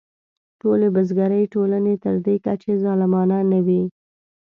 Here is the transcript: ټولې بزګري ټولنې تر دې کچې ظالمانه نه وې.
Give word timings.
ټولې 0.61 0.87
بزګري 0.95 1.41
ټولنې 1.53 1.93
تر 2.03 2.15
دې 2.25 2.35
کچې 2.45 2.73
ظالمانه 2.83 3.37
نه 3.51 3.59
وې. 3.65 3.83